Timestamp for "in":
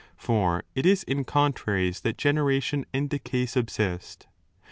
1.03-1.25